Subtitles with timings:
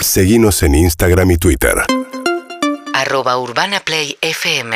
[0.00, 1.74] Seguimos en Instagram y Twitter.
[2.94, 4.72] arroba urbanaplayfm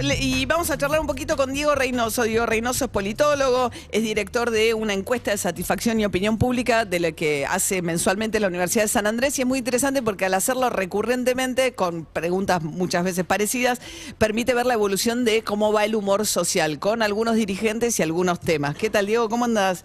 [0.00, 2.22] Le- Y vamos a charlar un poquito con Diego Reynoso.
[2.22, 7.00] Diego Reynoso es politólogo, es director de una encuesta de satisfacción y opinión pública de
[7.00, 10.34] la que hace mensualmente la Universidad de San Andrés y es muy interesante porque al
[10.34, 13.80] hacerlo recurrentemente, con preguntas muchas veces parecidas,
[14.18, 18.40] permite ver la evolución de cómo va el humor social con algunos dirigentes y algunos
[18.40, 18.76] temas.
[18.76, 19.28] ¿Qué tal, Diego?
[19.28, 19.84] ¿Cómo andás?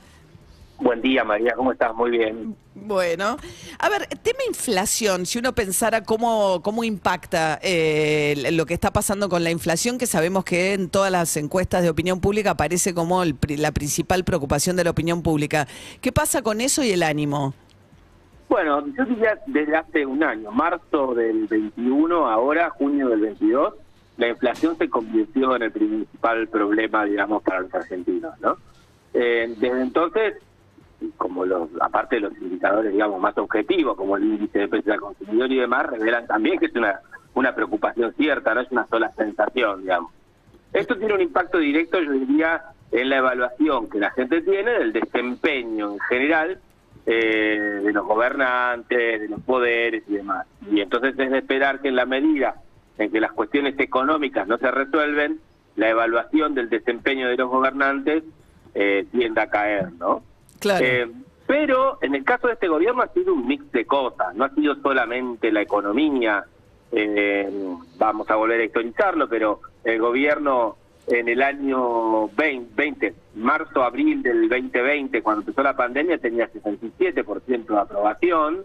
[0.80, 1.94] Buen día, María, ¿cómo estás?
[1.94, 2.56] Muy bien.
[2.74, 3.36] Bueno,
[3.80, 9.28] a ver, tema inflación, si uno pensara cómo, cómo impacta eh, lo que está pasando
[9.28, 13.24] con la inflación, que sabemos que en todas las encuestas de opinión pública aparece como
[13.24, 15.68] el la principal preocupación de la opinión pública.
[16.00, 17.54] ¿Qué pasa con eso y el ánimo?
[18.48, 23.74] Bueno, yo diría desde hace un año, marzo del 21, ahora junio del 22,
[24.18, 28.58] la inflación se convirtió en el principal problema, digamos, para los argentinos, ¿no?
[29.14, 30.36] Eh, desde entonces,
[31.18, 35.02] como los, aparte de los indicadores, digamos, más objetivos, como el índice de precio del
[35.02, 37.00] consumidor y demás, revelan también que es una,
[37.34, 40.12] una preocupación cierta, no es una sola sensación, digamos.
[40.74, 44.94] Esto tiene un impacto directo, yo diría, en la evaluación que la gente tiene del
[44.94, 46.60] desempeño en general
[47.06, 50.46] eh, de los gobernantes, de los poderes y demás.
[50.72, 52.56] Y entonces es de esperar que en la medida
[52.98, 55.40] en que las cuestiones económicas no se resuelven,
[55.76, 58.24] la evaluación del desempeño de los gobernantes
[58.76, 60.22] eh, tienda a caer, ¿no?
[60.82, 61.08] Eh,
[61.48, 64.50] pero en el caso de este gobierno ha sido un mix de cosas, no ha
[64.54, 66.44] sido solamente la economía,
[66.92, 67.50] eh,
[67.98, 74.22] vamos a volver a historizarlo, pero el gobierno en el año 20, 20, marzo, abril
[74.22, 78.64] del 2020, cuando empezó la pandemia, tenía 67% de aprobación,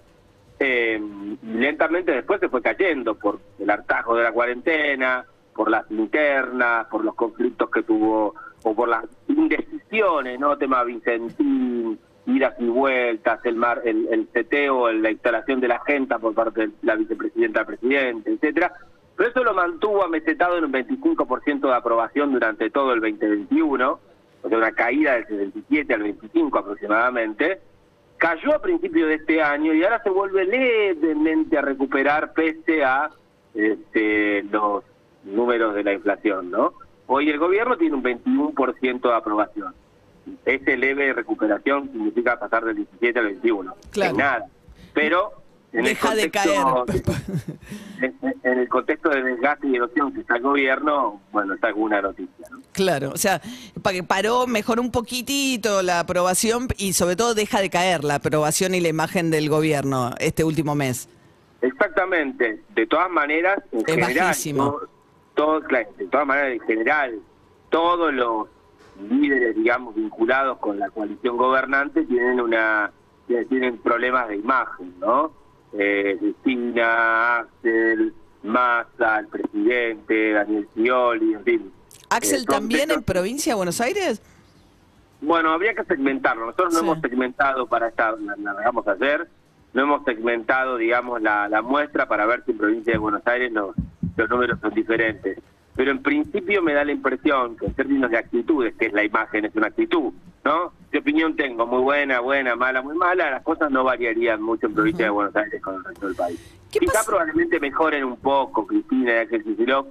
[0.58, 1.00] eh,
[1.42, 7.04] lentamente después se fue cayendo por el hartazgo de la cuarentena, por las internas, por
[7.04, 8.34] los conflictos que tuvo,
[8.64, 10.58] o por las indecisiones, ¿no?
[10.58, 16.18] Tema Vicentín, idas y vueltas, el mar, el, el seteo, la instalación de la agenda
[16.18, 18.72] por parte de la vicepresidenta presidente, etcétera.
[19.16, 24.00] Pero eso lo mantuvo amesetado en un 25% de aprobación durante todo el 2021,
[24.42, 27.60] o sea, una caída del 77 al 25 aproximadamente.
[28.16, 33.10] Cayó a principios de este año y ahora se vuelve levemente a recuperar pese a
[33.54, 34.82] este, los
[35.24, 36.74] números de la inflación, ¿no?
[37.06, 39.74] Hoy el gobierno tiene un 21% de aprobación.
[40.46, 43.74] Ese leve recuperación significa pasar del 17 al 21.
[43.90, 44.16] Claro.
[44.16, 44.46] Nada.
[44.94, 45.32] Pero
[45.72, 47.02] en Deja el de contexto, caer.
[48.22, 52.00] en, en el contexto de desgaste y erosión que está el gobierno, bueno, está alguna
[52.00, 52.60] noticia, ¿no?
[52.72, 53.40] Claro, o sea,
[53.82, 58.16] para que paró, mejoró un poquitito la aprobación y sobre todo deja de caer la
[58.16, 61.08] aprobación y la imagen del gobierno este último mes.
[61.60, 62.62] Exactamente.
[62.74, 64.64] De todas maneras, en Es general, bajísimo.
[64.72, 64.88] todo-
[65.34, 67.18] todo, de todas maneras, en general,
[67.70, 68.48] todos los
[69.10, 72.90] líderes, digamos, vinculados con la coalición gobernante tienen una
[73.48, 75.32] tienen problemas de imagen, ¿no?
[75.72, 81.72] Eh, Cristina, Axel, Massa, el presidente, Daniel Scioli, en fin.
[82.10, 84.20] Axel Eh, también en provincia de Buenos Aires.
[85.22, 86.44] Bueno, habría que segmentarlo.
[86.44, 86.84] Nosotros no Sí.
[86.84, 89.26] hemos segmentado para esta, la, la vamos a hacer,
[89.72, 93.50] no hemos segmentado, digamos, la, la muestra para ver si en provincia de Buenos Aires
[93.50, 93.74] los,
[94.16, 95.38] los números son diferentes.
[95.76, 99.02] Pero en principio me da la impresión que en términos de actitudes, que es la
[99.02, 100.12] imagen, es una actitud,
[100.44, 100.72] ¿no?
[100.92, 101.66] ¿Qué opinión tengo?
[101.66, 103.30] Muy buena, buena, mala, muy mala.
[103.32, 106.40] Las cosas no variarían mucho en provincia de Buenos Aires con el resto del país.
[106.70, 107.06] ¿Qué Quizá pasa?
[107.10, 109.86] probablemente mejoren un poco Cristina y Axel Kicillof,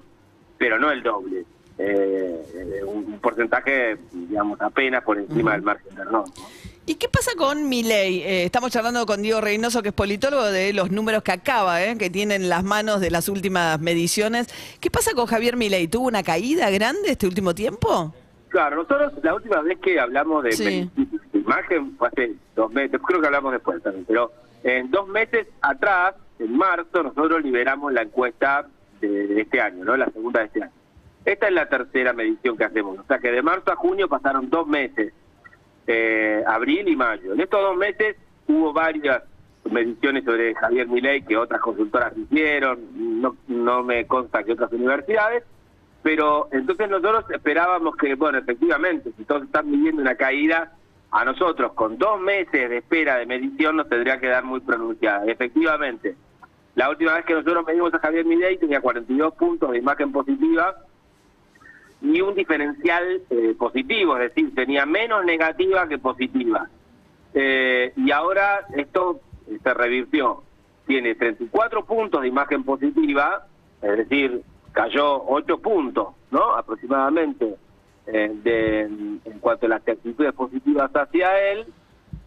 [0.57, 1.43] pero no el doble.
[1.77, 6.11] Eh, eh, un, un porcentaje, digamos, apenas por encima del margen de error.
[6.13, 6.23] ¿no?
[6.85, 8.21] ¿Y qué pasa con Milei?
[8.23, 11.97] Eh, estamos charlando con Diego Reynoso, que es politólogo, de los números que acaba, eh,
[11.97, 14.47] que tiene en las manos de las últimas mediciones.
[14.81, 15.87] ¿Qué pasa con Javier Milei?
[15.87, 18.13] ¿Tuvo una caída grande este último tiempo?
[18.49, 20.89] Claro, nosotros la última vez que hablamos de Sí.
[21.33, 24.31] imagen fue hace dos meses, creo que hablamos después también, pero
[24.63, 28.67] en dos meses atrás, en marzo, nosotros liberamos la encuesta
[28.99, 29.95] de, de este año, ¿no?
[29.95, 30.71] La segunda de este año.
[31.25, 34.49] Esta es la tercera medición que hacemos, o sea que de marzo a junio pasaron
[34.49, 35.13] dos meses,
[35.87, 37.33] eh, abril y mayo.
[37.33, 38.15] En estos dos meses
[38.47, 39.23] hubo varias
[39.69, 42.79] mediciones sobre Javier Milei que otras consultoras hicieron,
[43.21, 45.43] no, no me consta que otras universidades,
[46.01, 50.73] pero entonces nosotros esperábamos que, bueno, efectivamente, si todos están midiendo una caída,
[51.13, 55.25] a nosotros con dos meses de espera de medición nos tendría que dar muy pronunciada.
[55.25, 56.15] Efectivamente,
[56.73, 60.75] la última vez que nosotros medimos a Javier Milei tenía 42 puntos de imagen positiva
[62.03, 66.69] y un diferencial eh, positivo, es decir, tenía menos negativa que positiva.
[67.33, 69.21] Eh, y ahora esto
[69.63, 70.43] se revirtió.
[70.85, 73.47] Tiene 34 puntos de imagen positiva,
[73.81, 76.55] es decir, cayó 8 puntos, ¿no?
[76.55, 77.55] Aproximadamente,
[78.07, 81.65] eh, de, en cuanto a las actitudes positivas hacia él.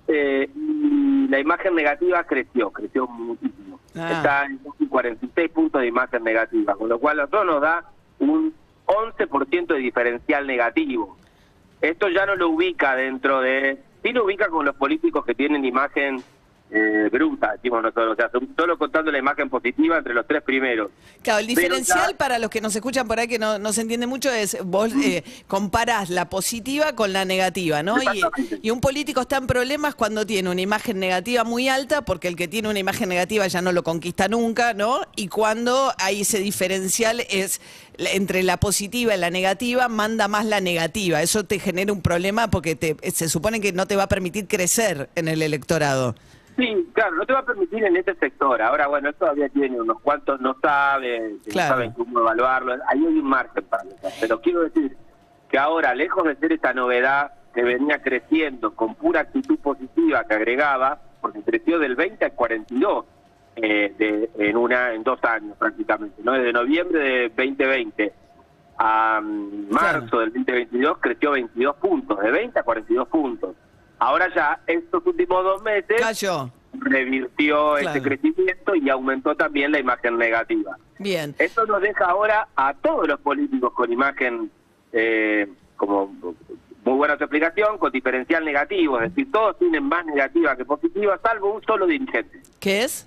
[0.09, 3.81] eh, y la imagen negativa creció, creció muchísimo.
[3.95, 4.13] Ah.
[4.13, 7.85] está en casi 46 puntos de imagen negativa, con lo cual a nosotros nos da
[8.21, 8.55] un
[8.87, 11.17] 11% de diferencial negativo.
[11.81, 13.79] Esto ya no lo ubica dentro de...
[14.03, 16.23] Sí lo ubica con los políticos que tienen imagen
[16.71, 20.91] eh, bruta, decimos nosotros, o sea, solo contando la imagen positiva entre los tres primeros.
[21.23, 24.07] Claro, el diferencial para los que nos escuchan por ahí que no, no se entiende
[24.07, 27.97] mucho es vos eh, comparás la positiva con la negativa, ¿no?
[28.03, 28.23] Y,
[28.63, 32.37] y un político está en problemas cuando tiene una imagen negativa muy alta, porque el
[32.37, 35.03] que tiene una imagen negativa ya no lo conquista nunca, ¿no?
[35.15, 37.61] Y cuando hay ese diferencial es
[37.99, 41.23] entre la positiva y la negativa, manda más la negativa.
[41.23, 44.47] Eso te genera un problema porque te, se supone que no te va a permitir
[44.49, 46.15] crecer en el electorado.
[46.57, 48.63] Sí, claro, no te va a permitir en este sector.
[48.63, 51.69] Ahora, bueno, todavía tiene unos cuantos, no sabe, que Claro.
[51.69, 52.73] no saben cómo evaluarlo.
[52.89, 54.09] Ahí hay un margen para eso.
[54.21, 54.97] Pero quiero decir
[55.51, 60.35] que ahora, lejos de ser esta novedad que venía creciendo con pura actitud positiva que
[60.35, 63.05] agregaba, porque creció del 20 al 42
[63.57, 66.33] eh, de, en una en dos años prácticamente, ¿no?
[66.33, 68.13] Desde noviembre de 2020
[68.79, 73.57] a mm, marzo del 2022 creció 22 puntos, de 20 a 42 puntos.
[73.99, 76.51] Ahora ya, estos últimos dos meses Cayó.
[76.73, 77.91] revirtió Claro.
[77.91, 80.77] ese crecimiento y aumentó también la imagen negativa.
[80.99, 81.35] Bien.
[81.39, 84.51] Esto nos deja ahora a todos los políticos con imagen,
[84.93, 85.47] eh,
[85.77, 86.07] como
[86.85, 91.19] muy buena tu explicación, con diferencial negativo, es decir, todos tienen más negativa que positiva,
[91.23, 93.07] salvo un solo dirigente, ¿Qué es?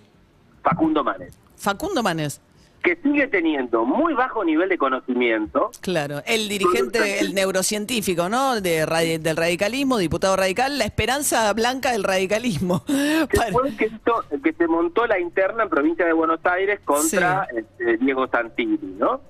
[0.61, 2.41] Facundo Manes, Facundo Manes.
[2.83, 8.61] Que sigue teniendo muy bajo nivel de conocimiento, Claro, el dirigente, el neurocientífico, ¿no?
[8.61, 8.85] De
[9.19, 12.83] del radicalismo, diputado radical, la esperanza blanca del radicalismo.
[12.87, 13.91] el que,
[14.31, 18.95] el que se montó la interna en provincia de Buenos Aires contra este, Diego Santilli,
[18.97, 19.21] ¿no?